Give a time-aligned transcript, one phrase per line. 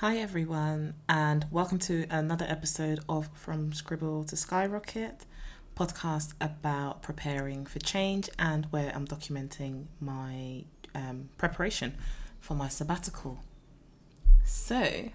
[0.00, 5.24] Hi, everyone, and welcome to another episode of From Scribble to Skyrocket
[5.74, 10.64] podcast about preparing for change and where I'm documenting my
[10.94, 11.96] um, preparation
[12.40, 13.38] for my sabbatical.
[14.44, 15.12] So,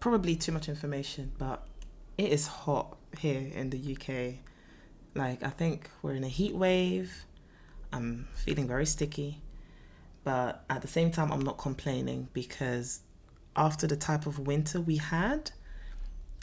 [0.00, 1.68] probably too much information, but
[2.16, 4.36] it is hot here in the UK.
[5.14, 7.26] Like, I think we're in a heat wave.
[7.92, 9.42] I'm feeling very sticky,
[10.24, 13.00] but at the same time, I'm not complaining because
[13.56, 15.50] after the type of winter we had,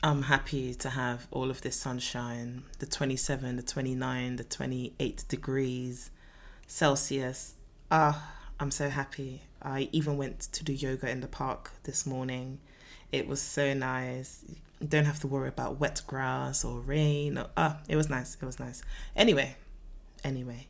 [0.01, 6.11] I'm happy to have all of this sunshine the 27, the 29, the 28 degrees
[6.67, 7.55] Celsius.
[7.91, 9.41] Ah, I'm so happy.
[9.61, 12.59] I even went to do yoga in the park this morning.
[13.11, 14.45] It was so nice.
[14.47, 17.43] You don't have to worry about wet grass or rain.
[17.57, 18.37] ah, it was nice.
[18.39, 18.81] It was nice.
[19.15, 19.55] Anyway,
[20.23, 20.67] anyway.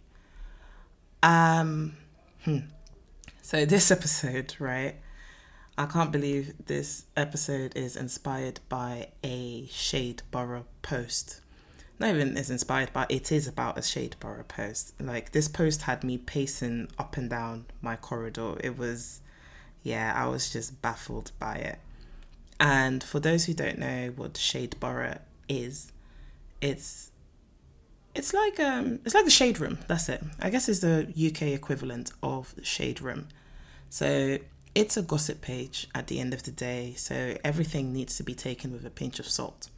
[1.21, 1.97] Um,
[2.43, 2.59] hmm.
[3.41, 4.95] So this episode, right?
[5.79, 11.39] I can't believe this episode is inspired by a Shade Borough post.
[11.97, 14.93] Not even is inspired by it is about a Shade Borough post.
[14.99, 18.57] Like this post had me pacing up and down my corridor.
[18.61, 19.21] It was
[19.81, 21.79] yeah, I was just baffled by it.
[22.59, 25.93] And for those who don't know what Shade Borough is,
[26.59, 27.11] it's
[28.13, 31.41] it's like um it's like the shade room that's it i guess it's the uk
[31.43, 33.27] equivalent of the shade room
[33.89, 34.39] so
[34.79, 38.33] it's a gossip page at the end of the day, so everything needs to be
[38.33, 39.69] taken with a pinch of salt.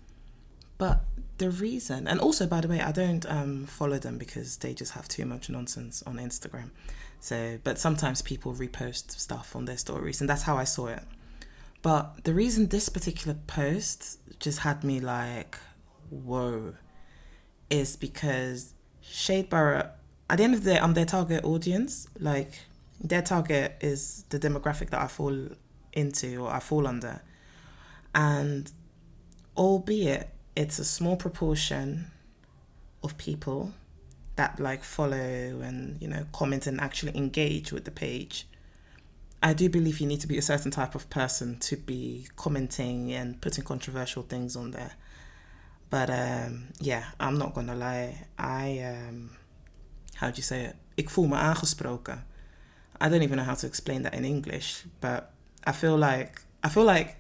[0.78, 1.02] But
[1.40, 4.92] the reason, and also by the way, I don't um, follow them because they just
[4.92, 6.70] have too much nonsense on Instagram.
[7.20, 11.04] So, but sometimes people repost stuff on their stories, and that's how I saw it.
[11.82, 15.58] But the reason this particular post just had me like,
[16.12, 16.76] whoa,
[17.72, 19.90] is because Shade Borough,
[20.30, 22.08] at the end of the day, I'm their target audience.
[22.20, 22.60] Like,
[23.04, 25.36] their target is the demographic that I fall
[25.94, 27.22] into or I fall under.
[28.14, 28.72] And
[29.58, 32.12] albeit it's a small proportion
[33.04, 33.74] of people
[34.36, 38.48] that like follow and you know comment and actually engage with the page
[39.44, 43.12] i do believe you need to be a certain type of person to be commenting
[43.12, 44.94] and putting controversial things on there.
[45.90, 48.28] But um, yeah i'm not gonna lie.
[48.38, 49.32] I um,
[50.16, 50.76] how do you say it?
[50.96, 52.26] Ik voel me aangesproken
[53.02, 56.70] I don't even know how to explain that in English, but I feel like I
[56.70, 57.18] feel like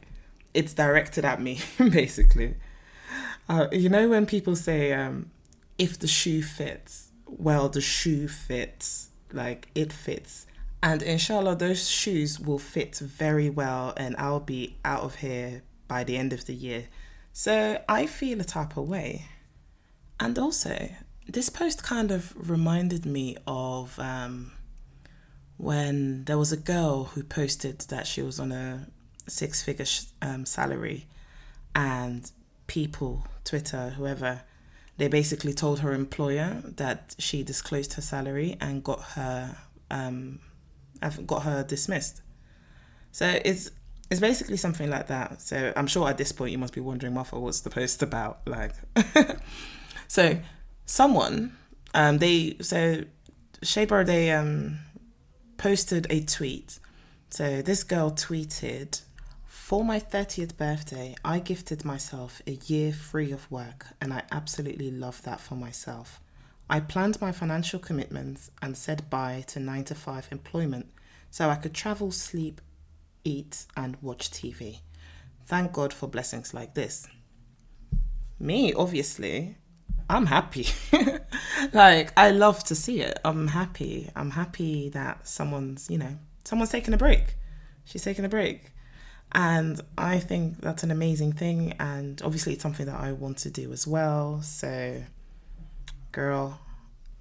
[0.53, 2.56] it's directed at me basically.
[3.50, 5.31] Uh, you know when people say um,
[5.78, 10.46] if the shoe fits, well the shoe fits, like it fits.
[10.84, 16.03] And inshallah those shoes will fit very well and I'll be out of here by
[16.03, 16.86] the end of the year.
[17.34, 19.25] So I feel a type of way.
[20.19, 20.90] And also,
[21.28, 24.52] this post kind of reminded me of um,
[25.62, 28.88] when there was a girl who posted that she was on a
[29.28, 29.86] six figure
[30.22, 31.06] um, salary
[31.76, 32.32] and
[32.66, 34.42] people, Twitter, whoever,
[34.98, 39.56] they basically told her employer that she disclosed her salary and got her
[39.92, 40.40] um,
[41.28, 42.22] got her dismissed.
[43.12, 43.70] So it's
[44.10, 45.42] it's basically something like that.
[45.42, 48.42] So I'm sure at this point you must be wondering, Martha, what's the post about?
[48.48, 48.74] Like,
[50.08, 50.40] so
[50.88, 51.56] someone
[51.94, 53.04] um they so
[53.62, 54.80] Shaper they um
[55.62, 56.80] posted a tweet.
[57.30, 59.00] So this girl tweeted,
[59.46, 64.90] For my 30th birthday, I gifted myself a year free of work, and I absolutely
[64.90, 66.20] love that for myself.
[66.68, 70.88] I planned my financial commitments and said bye to 9 to 5 employment
[71.30, 72.60] so I could travel, sleep,
[73.24, 74.80] eat, and watch TV.
[75.46, 77.08] Thank God for blessings like this.
[78.40, 79.58] Me, obviously,
[80.10, 80.66] I'm happy.
[81.74, 83.20] like I love to see it.
[83.24, 84.10] I'm happy.
[84.16, 87.36] I'm happy that someone's, you know, someone's taking a break.
[87.86, 88.72] She's taking a break.
[89.34, 93.50] And I think that's an amazing thing and obviously it's something that I want to
[93.50, 94.42] do as well.
[94.42, 95.04] So
[96.12, 96.60] girl,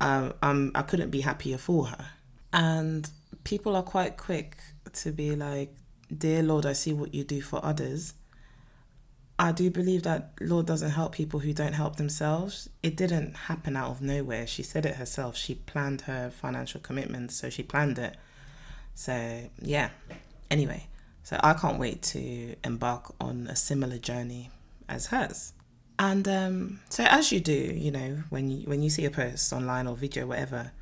[0.00, 2.06] um, I'm I couldn't be happier for her.
[2.52, 3.08] And
[3.44, 4.56] people are quite quick
[4.92, 5.72] to be like,
[6.16, 8.14] Dear Lord, I see what you do for others
[9.40, 12.68] I do believe that Lord doesn't help people who don't help themselves.
[12.82, 14.46] It didn't happen out of nowhere.
[14.46, 15.34] She said it herself.
[15.34, 18.18] She planned her financial commitments, so she planned it.
[18.94, 19.88] So, yeah.
[20.50, 20.88] Anyway,
[21.22, 24.50] so I can't wait to embark on a similar journey
[24.90, 25.54] as hers.
[25.98, 29.54] And um, so, as you do, you know, when you when you see a post
[29.54, 30.72] online or video, whatever,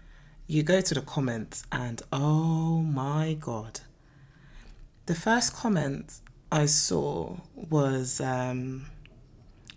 [0.49, 3.81] you go to the comments, and oh my god,
[5.07, 8.87] the first comment I saw was um,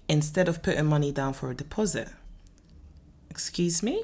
[0.07, 2.09] instead of putting money down for a deposit,
[3.29, 4.03] excuse me,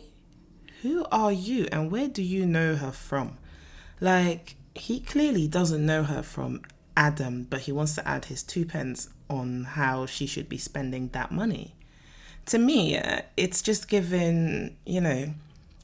[0.81, 3.37] who are you and where do you know her from?
[3.99, 6.61] Like, he clearly doesn't know her from
[6.95, 11.09] Adam, but he wants to add his two pence on how she should be spending
[11.09, 11.75] that money.
[12.47, 15.33] To me, uh, it's just given, you know,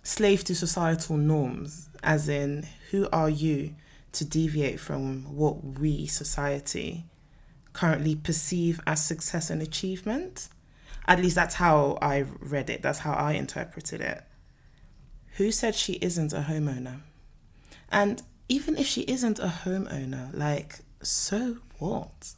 [0.03, 3.75] slave to societal norms, as in, who are you
[4.13, 7.05] to deviate from what we, society,
[7.73, 10.49] currently perceive as success and achievement?
[11.07, 14.23] At least that's how I read it, that's how I interpreted it.
[15.37, 17.01] Who said she isn't a homeowner?
[17.91, 22.33] And even if she isn't a homeowner, like, so what?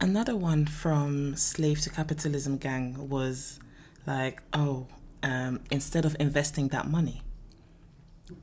[0.00, 3.58] Another one from Slave to Capitalism Gang was
[4.06, 4.86] like, oh,
[5.22, 7.22] um, instead of investing that money,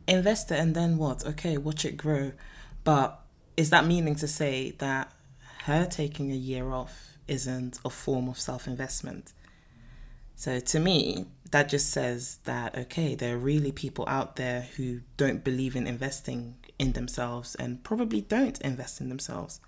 [0.07, 1.25] invest it and then what?
[1.25, 2.33] Okay, watch it grow.
[2.85, 3.19] But
[3.57, 5.11] is that meaning to say that
[5.63, 9.33] her taking a year off isn't a form of self investment?
[10.35, 15.01] So to me, that just says that, okay, there are really people out there who
[15.17, 19.59] don't believe in investing in themselves and probably don't invest in themselves.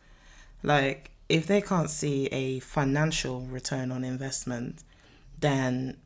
[0.64, 4.84] Like, if they can't see a financial return on investment,
[5.40, 5.98] then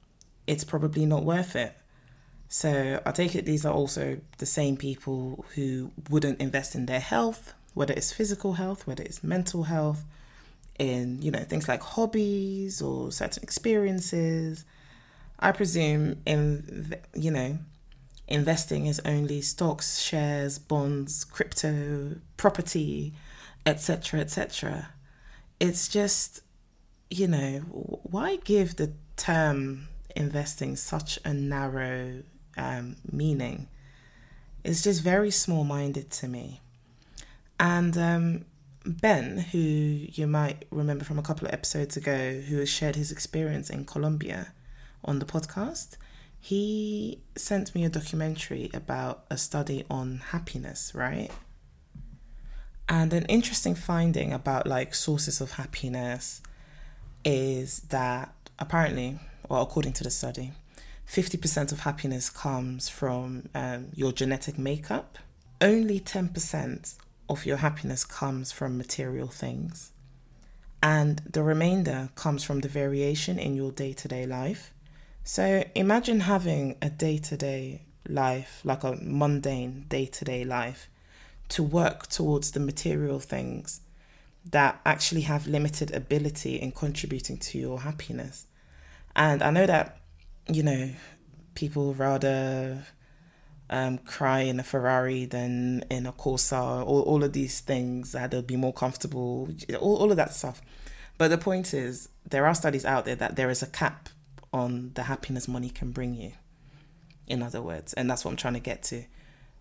[0.47, 1.75] it's probably not worth it.
[2.53, 6.99] So I take it these are also the same people who wouldn't invest in their
[6.99, 10.03] health, whether it's physical health, whether it's mental health,
[10.77, 14.65] in you know things like hobbies or certain experiences.
[15.39, 17.57] I presume in you know
[18.27, 23.13] investing is only stocks, shares, bonds, crypto, property,
[23.65, 24.89] etc., etc.
[25.61, 26.41] It's just,
[27.09, 27.59] you know,
[28.03, 29.87] why give the term
[30.17, 32.23] investing such a narrow
[32.61, 33.67] um, meaning?
[34.63, 36.61] It's just very small minded to me.
[37.59, 38.45] And um,
[38.85, 43.11] Ben, who you might remember from a couple of episodes ago, who has shared his
[43.11, 44.53] experience in Colombia
[45.03, 45.97] on the podcast,
[46.39, 51.29] he sent me a documentary about a study on happiness, right?
[52.89, 56.41] And an interesting finding about like sources of happiness
[57.23, 60.51] is that apparently, well, according to the study,
[61.11, 65.17] 50% of happiness comes from um, your genetic makeup.
[65.59, 66.95] Only 10%
[67.29, 69.91] of your happiness comes from material things.
[70.81, 74.73] And the remainder comes from the variation in your day to day life
[75.23, 80.89] so imagine having a day to day life, like a mundane day to day life,
[81.49, 83.81] to work towards the material things
[84.49, 88.47] that actually have limited ability in contributing to your happiness.
[89.15, 89.99] And I know that,
[90.47, 90.91] you know,
[91.55, 92.85] people rather
[93.69, 98.31] um, cry in a Ferrari than in a Corsa, all, all of these things that
[98.31, 99.49] they'll be more comfortable,
[99.79, 100.61] all, all of that stuff.
[101.17, 104.09] But the point is, there are studies out there that there is a cap
[104.53, 106.33] on the happiness money can bring you.
[107.27, 109.05] In other words, and that's what I'm trying to get to.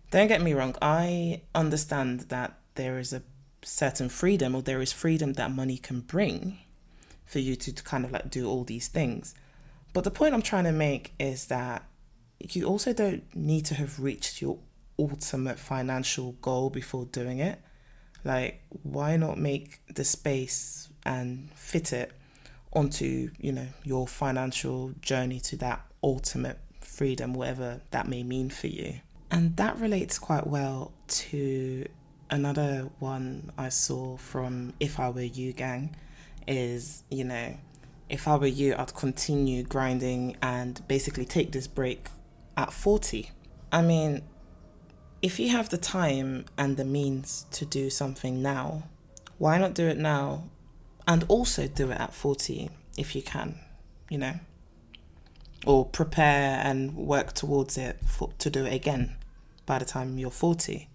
[0.09, 3.21] Don't get me wrong, I understand that there is a
[3.63, 6.57] certain freedom or there is freedom that money can bring
[7.25, 9.33] for you to, to kind of like do all these things.
[9.93, 11.83] But the point I'm trying to make is that
[12.39, 14.57] you also don't need to have reached your
[14.97, 17.59] ultimate financial goal before doing it.
[18.23, 22.11] Like, why not make the space and fit it
[22.73, 28.67] onto you know your financial journey to that ultimate freedom whatever that may mean for
[28.67, 28.93] you
[29.29, 31.85] and that relates quite well to
[32.29, 35.93] another one i saw from if i were you gang
[36.47, 37.53] is you know
[38.11, 42.07] if i were you i'd continue grinding and basically take this break
[42.55, 43.31] at 40
[43.71, 44.21] i mean
[45.21, 48.83] if you have the time and the means to do something now
[49.37, 50.43] why not do it now
[51.07, 53.59] and also do it at 40 if you can,
[54.09, 54.35] you know,
[55.65, 59.15] or prepare and work towards it for, to do it again
[59.65, 60.87] by the time you're 40.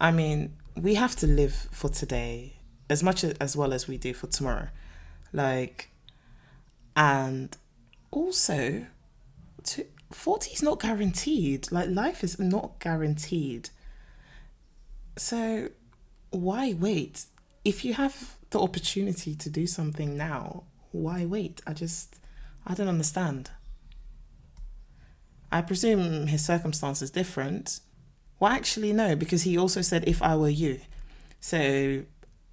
[0.00, 2.54] I mean, we have to live for today
[2.88, 4.68] as much as well as we do for tomorrow.
[5.32, 5.90] Like,
[6.96, 7.54] and
[8.10, 8.86] also,
[9.64, 11.70] to, 40 is not guaranteed.
[11.70, 13.68] Like, life is not guaranteed.
[15.16, 15.68] So,
[16.30, 17.26] why wait?
[17.64, 21.60] If you have the opportunity to do something now, why wait?
[21.66, 22.18] I just,
[22.66, 23.50] I don't understand.
[25.52, 27.80] I presume his circumstance is different.
[28.40, 30.80] Well, actually, no, because he also said, if I were you.
[31.40, 32.02] So,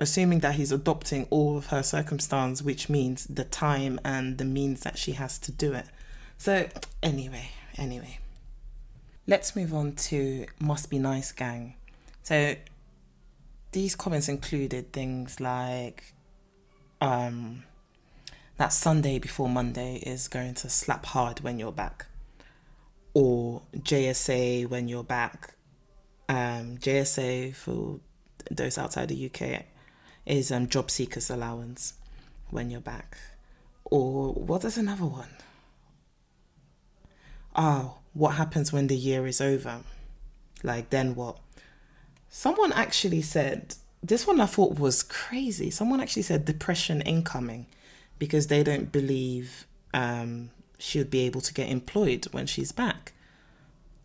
[0.03, 4.81] assuming that he's adopting all of her circumstance, which means the time and the means
[4.81, 5.85] that she has to do it.
[6.37, 6.67] So,
[7.01, 8.19] anyway, anyway.
[9.25, 11.75] Let's move on to Must Be Nice Gang.
[12.23, 12.55] So,
[13.71, 16.13] these comments included things like
[17.01, 17.63] um,
[18.57, 22.05] that Sunday before Monday is going to slap hard when you're back,
[23.13, 25.55] or JSA when you're back.
[26.29, 27.99] Um, JSA for
[28.49, 29.65] those outside the UK
[30.25, 31.93] is um, job seekers allowance
[32.49, 33.17] when you're back.
[33.85, 35.29] Or what is another one?
[37.55, 39.81] Oh, what happens when the year is over?
[40.63, 41.37] Like, then what?
[42.29, 45.69] Someone actually said, this one I thought was crazy.
[45.69, 47.67] Someone actually said depression incoming
[48.17, 53.13] because they don't believe um, she'll be able to get employed when she's back.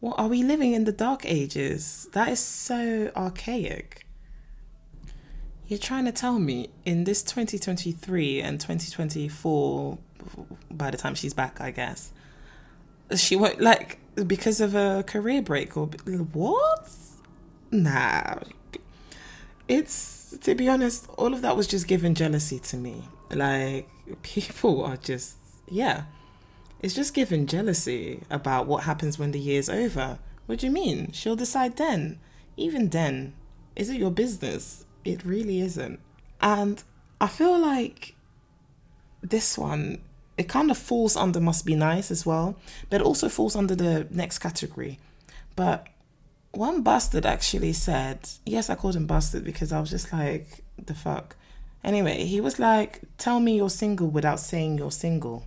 [0.00, 2.08] What are we living in the dark ages?
[2.12, 4.06] That is so archaic.
[5.68, 9.98] You're trying to tell me in this 2023 and 2024,
[10.70, 12.10] by the time she's back, I guess,
[13.14, 16.88] she won't like because of a career break or what?
[17.70, 18.36] Nah.
[19.68, 23.04] It's to be honest, all of that was just given jealousy to me.
[23.30, 23.90] Like
[24.22, 25.36] people are just
[25.68, 26.04] yeah.
[26.80, 30.18] It's just given jealousy about what happens when the year's over.
[30.46, 31.12] What do you mean?
[31.12, 32.20] She'll decide then.
[32.56, 33.34] Even then,
[33.76, 34.86] is it your business?
[35.04, 36.00] It really isn't.
[36.40, 36.82] And
[37.20, 38.14] I feel like
[39.22, 40.00] this one,
[40.36, 42.56] it kind of falls under must be nice as well,
[42.90, 44.98] but it also falls under the next category.
[45.56, 45.88] But
[46.52, 50.94] one bastard actually said, yes, I called him bastard because I was just like, the
[50.94, 51.36] fuck.
[51.84, 55.46] Anyway, he was like, tell me you're single without saying you're single.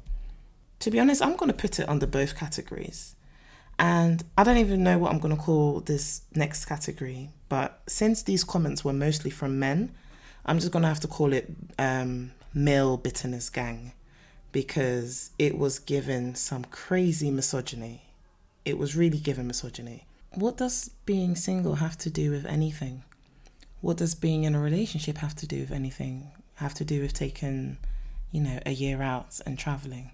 [0.79, 3.15] To be honest, I'm going to put it under both categories.
[3.77, 7.29] And I don't even know what I'm going to call this next category.
[7.51, 9.91] But since these comments were mostly from men,
[10.46, 13.91] I'm just going to have to call it um, male bitterness gang
[14.53, 18.03] because it was given some crazy misogyny.
[18.63, 20.05] It was really given misogyny.
[20.34, 23.03] What does being single have to do with anything?
[23.81, 26.31] What does being in a relationship have to do with anything?
[26.55, 27.79] Have to do with taking,
[28.31, 30.12] you know, a year out and traveling?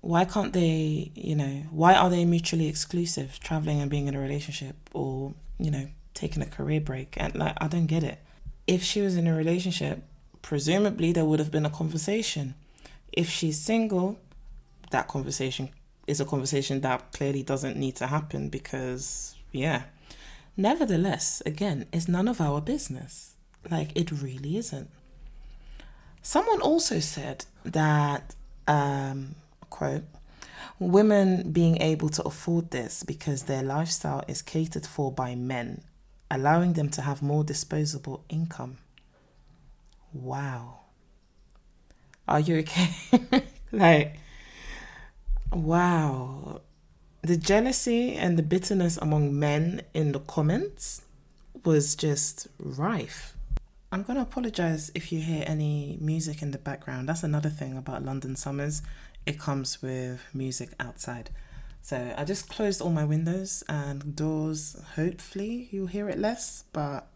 [0.00, 4.20] why can't they, you know, why are they mutually exclusive, traveling and being in a
[4.20, 7.14] relationship or, you know, taking a career break?
[7.16, 8.18] And like, I don't get it.
[8.66, 10.02] If she was in a relationship,
[10.42, 12.54] presumably there would have been a conversation.
[13.12, 14.18] If she's single,
[14.90, 15.70] that conversation
[16.06, 19.82] is a conversation that clearly doesn't need to happen because, yeah.
[20.56, 23.34] Nevertheless, again, it's none of our business.
[23.70, 24.88] Like, it really isn't.
[26.22, 28.34] Someone also said that
[28.66, 29.34] um,
[29.70, 30.04] quote,
[30.78, 35.82] women being able to afford this because their lifestyle is catered for by men,
[36.30, 38.78] allowing them to have more disposable income.
[40.12, 40.80] Wow.
[42.26, 43.44] Are you okay?
[43.72, 44.18] like,
[45.52, 46.60] wow.
[47.22, 51.02] The jealousy and the bitterness among men in the comments
[51.64, 53.34] was just rife.
[53.90, 57.08] I'm going to apologize if you hear any music in the background.
[57.08, 58.82] That's another thing about London summers
[59.26, 61.30] it comes with music outside.
[61.84, 64.74] So I just closed all my windows and doors.
[64.96, 67.08] Hopefully you'll hear it less, but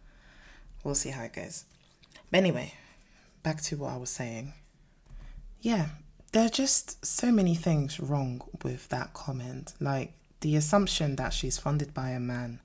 [0.85, 1.65] we'll see how it goes.
[2.31, 2.75] But anyway,
[3.43, 4.53] back to what I was saying.
[5.63, 5.87] Yeah,
[6.33, 9.73] there are just so many things wrong with that comment.
[9.81, 12.61] Like the assumption that she's funded by a man.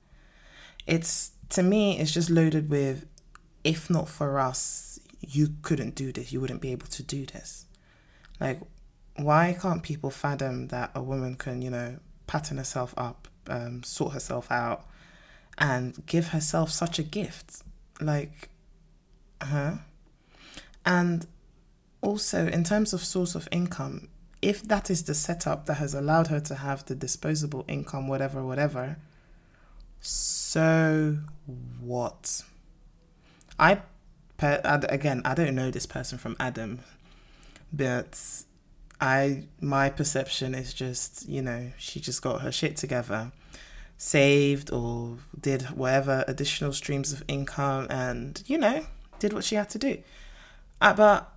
[0.86, 3.06] It's to me, it's just loaded with
[3.64, 7.64] if not for us, you couldn't do this, you wouldn't be able to do this.
[8.38, 8.60] Like
[9.16, 14.12] why can't people fathom that a woman can, you know, pattern herself up, um, sort
[14.12, 14.86] herself out,
[15.58, 17.62] and give herself such a gift?
[18.00, 18.48] Like,
[19.40, 19.74] huh?
[20.84, 21.26] And
[22.00, 24.08] also, in terms of source of income,
[24.42, 28.44] if that is the setup that has allowed her to have the disposable income, whatever,
[28.44, 28.98] whatever,
[30.00, 31.18] so
[31.80, 32.42] what?
[33.58, 33.80] I,
[34.40, 36.80] again, I don't know this person from Adam,
[37.72, 38.20] but
[39.00, 43.32] I my perception is just, you know, she just got her shit together,
[43.98, 48.86] saved or did whatever additional streams of income and, you know,
[49.18, 49.98] did what she had to do.
[50.80, 51.30] Uh, but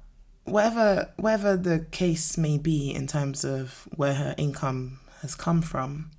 [0.44, 6.12] whatever whatever the case may be in terms of where her income has come from,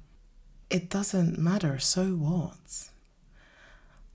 [0.70, 1.78] it doesn't matter.
[1.78, 2.88] So what?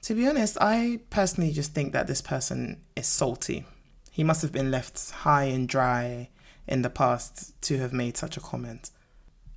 [0.04, 3.66] To be honest, I personally just think that this person is salty.
[4.12, 6.30] He must have been left high and dry
[6.68, 8.90] in the past to have made such a comment.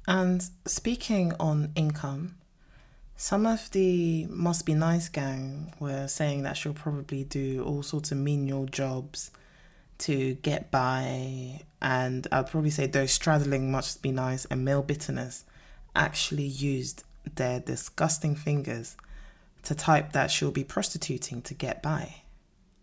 [0.08, 2.36] And speaking on income,
[3.16, 8.12] some of the Must Be Nice gang were saying that she'll probably do all sorts
[8.12, 9.30] of menial jobs
[9.98, 15.44] to get by, and I'd probably say those straddling Must Be Nice and male bitterness
[15.94, 18.96] actually used their disgusting fingers
[19.62, 22.16] to type that she'll be prostituting to get by.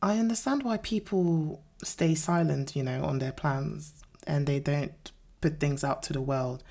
[0.01, 5.11] I understand why people stay silent, you know, on their plans and they don't
[5.41, 6.63] put things out to the world.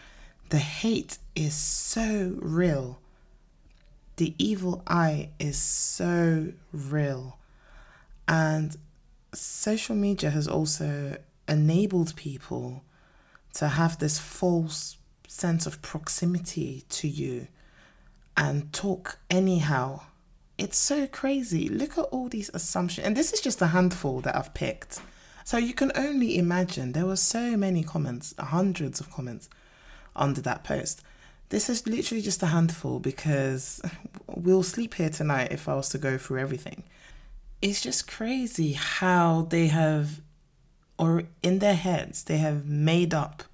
[0.49, 2.99] The hate is so real.
[4.17, 7.39] The evil eye is so real.
[8.29, 8.77] And
[9.33, 11.17] social media has also
[11.49, 12.85] enabled people
[13.55, 17.49] to have this false sense of proximity to you
[18.37, 20.03] and talk anyhow.
[20.59, 21.69] It's so crazy.
[21.69, 23.07] Look at all these assumptions.
[23.07, 25.01] And this is just a handful that I've picked.
[25.45, 29.49] So you can only imagine there were so many comments, hundreds of comments
[30.15, 31.03] under that post.
[31.49, 33.81] This is literally just a handful because
[34.27, 36.85] we'll sleep here tonight if I was to go through everything.
[37.61, 40.21] It's just crazy how they have,
[40.99, 43.45] or in their heads, they have made up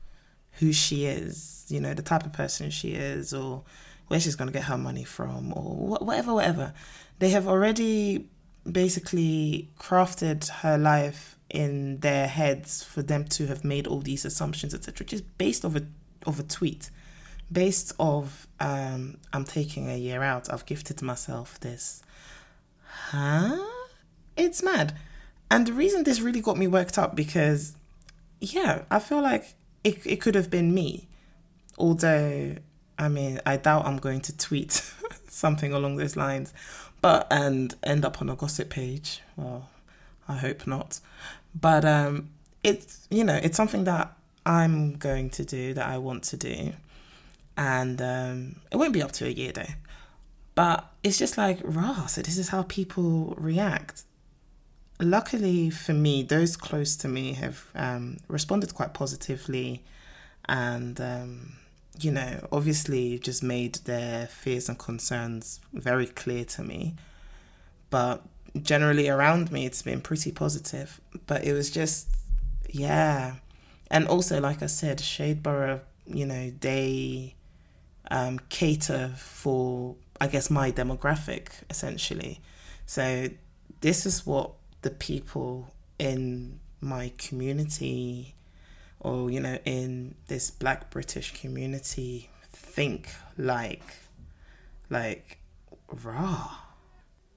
[0.53, 3.65] who she is, you know, the type of person she is, or
[4.09, 6.73] where she's going to get her money from, or whatever, whatever.
[7.19, 8.29] They have already
[8.73, 14.75] basically crafted her life in their heads for them to have made all these assumptions,
[14.75, 15.83] etc., just based off a
[16.27, 16.91] of a tweet,
[17.51, 20.53] based of um, I'm taking a year out.
[20.53, 22.03] I've gifted myself this.
[22.85, 23.65] Huh?
[24.37, 24.95] It's mad.
[25.51, 27.75] And the reason this really got me worked up because,
[28.41, 31.09] yeah, I feel like it, it could have been me.
[31.79, 32.57] Although,
[32.99, 34.73] I mean, I doubt I'm going to tweet
[35.29, 36.53] something along those lines,
[37.01, 39.21] but and end up on a gossip page.
[39.37, 39.69] Well,
[40.29, 41.01] I hope not.
[41.59, 42.31] But um,
[42.63, 44.13] it's you know it's something that
[44.45, 46.73] I'm going to do that I want to do,
[47.57, 49.75] and um, it won't be up to a year though.
[50.55, 52.07] But it's just like rah.
[52.07, 54.05] So this is how people react
[55.01, 59.83] luckily for me, those close to me have um, responded quite positively
[60.49, 61.53] and, um,
[62.01, 66.95] you know, obviously just made their fears and concerns very clear to me.
[67.91, 68.23] But
[68.61, 71.01] generally around me, it's been pretty positive.
[71.27, 72.09] But it was just,
[72.69, 73.37] yeah.
[73.91, 77.35] And also, like I said, Shadeborough, you know, they
[78.11, 82.41] um, cater for, I guess, my demographic essentially.
[82.87, 83.29] So
[83.81, 84.53] this is what
[84.83, 88.35] the people in my community
[89.01, 93.83] or you know in this black british community think like
[94.91, 95.39] like
[96.05, 96.51] raw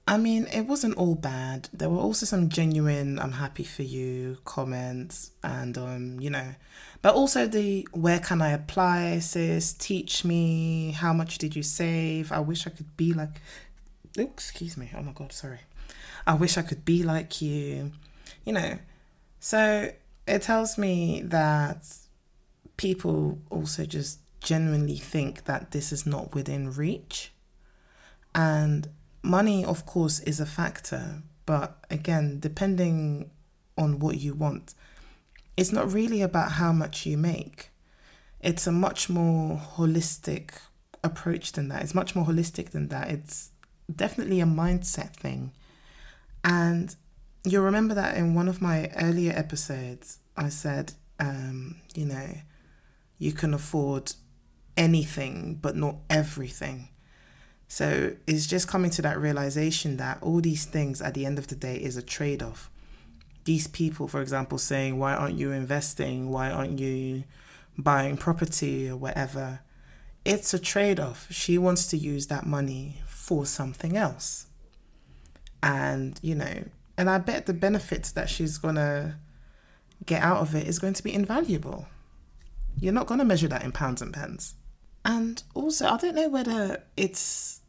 [0.06, 1.68] i mean it wasn't all bad.
[1.72, 6.54] There were also some genuine i'm happy for you comments and um you know
[7.02, 9.72] but also the where can i apply sis?
[9.72, 10.92] Teach me.
[10.92, 12.32] How much did you save?
[12.32, 13.40] I wish i could be like
[14.16, 14.90] excuse me.
[14.96, 15.60] Oh my god sorry.
[16.26, 17.92] I wish I could be like you,
[18.44, 18.78] you know.
[19.40, 19.90] So
[20.26, 21.86] it tells me that
[22.76, 27.32] people also just genuinely think that this is not within reach.
[28.34, 28.88] And
[29.22, 31.22] money, of course, is a factor.
[31.46, 33.30] But again, depending
[33.76, 34.74] on what you want,
[35.56, 37.70] it's not really about how much you make.
[38.40, 40.50] It's a much more holistic
[41.04, 41.82] approach than that.
[41.82, 43.10] It's much more holistic than that.
[43.10, 43.50] It's
[43.94, 45.52] definitely a mindset thing.
[46.44, 46.94] And
[47.44, 52.28] you'll remember that in one of my earlier episodes, I said, um, you know,
[53.18, 54.12] you can afford
[54.76, 56.88] anything, but not everything.
[57.68, 61.48] So it's just coming to that realization that all these things at the end of
[61.48, 62.70] the day is a trade off.
[63.44, 66.30] These people, for example, saying, Why aren't you investing?
[66.30, 67.24] Why aren't you
[67.78, 69.60] buying property or whatever?
[70.24, 71.26] It's a trade off.
[71.30, 74.46] She wants to use that money for something else
[75.62, 76.64] and you know
[77.02, 79.16] and i bet the benefits that she's going to
[80.06, 81.86] get out of it is going to be invaluable.
[82.78, 84.54] You're not going to measure that in pounds and pence.
[85.04, 87.60] And also i don't know whether it's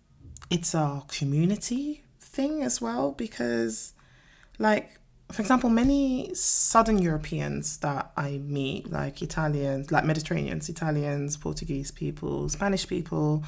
[0.52, 3.93] it's a community thing as well because
[4.60, 5.00] like
[5.32, 12.50] for example many southern europeans that i meet like italians like mediterraneans italians portuguese people
[12.50, 13.43] spanish people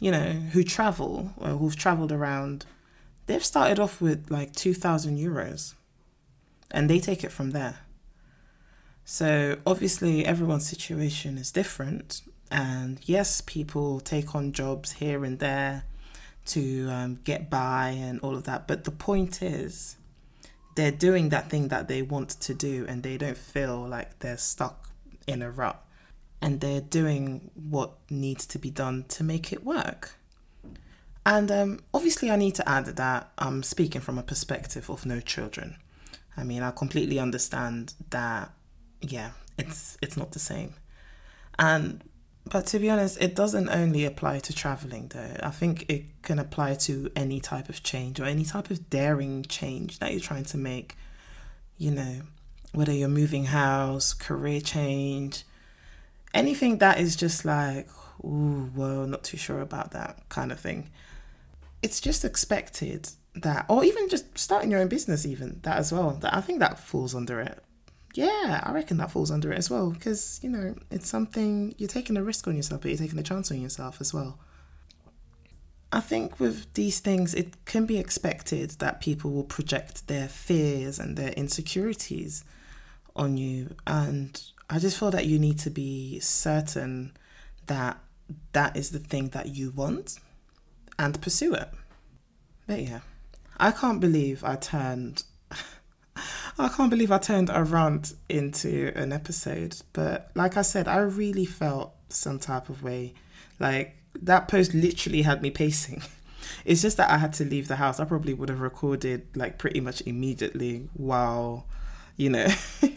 [0.00, 2.66] you know who travel or who've traveled around
[3.30, 5.74] they've started off with like 2,000 euros
[6.72, 7.78] and they take it from there.
[9.04, 12.22] So obviously, everyone's situation is different.
[12.50, 15.84] And yes, people take on jobs here and there
[16.46, 18.66] to um, get by and all of that.
[18.66, 19.96] But the point is,
[20.74, 24.38] they're doing that thing that they want to do and they don't feel like they're
[24.38, 24.88] stuck
[25.28, 25.84] in a rut.
[26.42, 30.16] And they're doing what needs to be done to make it work.
[31.30, 35.20] And um, obviously, I need to add that I'm speaking from a perspective of no
[35.20, 35.76] children.
[36.36, 38.50] I mean, I completely understand that,
[39.00, 40.74] yeah, it's it's not the same.
[41.56, 42.02] And
[42.50, 45.36] but to be honest, it doesn't only apply to traveling though.
[45.40, 49.44] I think it can apply to any type of change or any type of daring
[49.44, 50.96] change that you're trying to make.
[51.78, 52.22] You know,
[52.72, 55.44] whether you're moving house, career change,
[56.34, 57.88] anything that is just like,
[58.24, 60.90] ooh, well, not too sure about that kind of thing
[61.82, 66.10] it's just expected that or even just starting your own business even that as well
[66.10, 67.62] that i think that falls under it.
[68.14, 71.88] Yeah i reckon that falls under it as well because you know it's something you're
[71.88, 74.38] taking a risk on yourself but you're taking a chance on yourself as well.
[75.92, 80.98] I think with these things it can be expected that people will project their fears
[80.98, 82.44] and their insecurities
[83.16, 87.12] on you and i just feel that you need to be certain
[87.66, 87.98] that
[88.52, 90.18] that is the thing that you want
[91.00, 91.68] and pursue it
[92.68, 93.00] but yeah
[93.60, 95.22] I can't believe I turned.
[96.58, 99.76] I can't believe I turned a rant into an episode.
[99.92, 103.12] But like I said, I really felt some type of way.
[103.58, 106.02] Like that post literally had me pacing.
[106.64, 108.00] It's just that I had to leave the house.
[108.00, 111.66] I probably would have recorded like pretty much immediately while,
[112.16, 112.48] you know,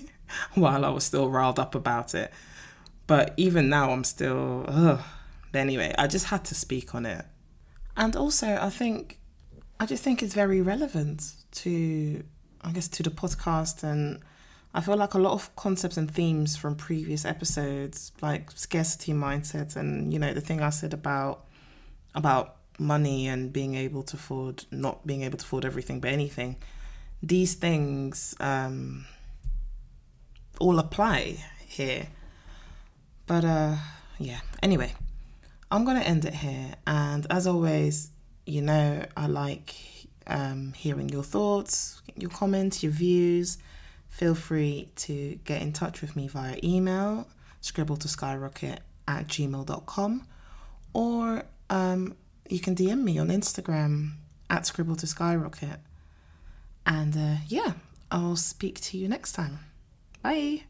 [0.56, 2.32] while I was still riled up about it.
[3.06, 4.66] But even now, I'm still.
[4.68, 5.02] Ugh.
[5.52, 7.26] But anyway, I just had to speak on it.
[7.96, 9.20] And also, I think
[9.80, 12.24] I just think it's very relevant to,
[12.62, 13.84] I guess, to the podcast.
[13.84, 14.22] And
[14.74, 19.76] I feel like a lot of concepts and themes from previous episodes, like scarcity mindset,
[19.76, 21.46] and you know, the thing I said about
[22.16, 26.58] about money and being able to afford, not being able to afford everything, but anything.
[27.22, 29.06] These things um,
[30.60, 32.08] all apply here.
[33.26, 33.76] But uh,
[34.18, 34.40] yeah.
[34.62, 34.94] Anyway,
[35.74, 38.12] I'm gonna end it here, and as always
[38.46, 39.76] you know, I like
[40.28, 43.58] um, hearing your thoughts, your comments, your views.
[44.08, 47.28] Feel free to get in touch with me via email,
[47.62, 50.28] scribble to skyrocket at gmail.com,
[50.94, 52.16] or um,
[52.48, 54.12] you can DM me on Instagram
[54.52, 55.80] at scribble to skyrocket.
[56.86, 57.74] And uh, yeah,
[58.12, 59.60] I'll speak to you next time.
[60.22, 60.64] Bye.